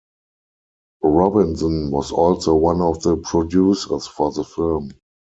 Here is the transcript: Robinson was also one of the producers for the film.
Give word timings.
Robinson 1.03 1.91
was 1.91 2.11
also 2.11 2.55
one 2.55 2.81
of 2.81 3.03
the 3.03 3.17
producers 3.17 4.07
for 4.07 4.31
the 4.31 4.43
film. 4.43 4.89